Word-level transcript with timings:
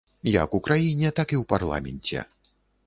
Як 0.43 0.55
у 0.59 0.61
краіне, 0.67 1.11
так 1.21 1.27
і 1.37 1.39
ў 1.41 1.49
парламенце. 1.55 2.27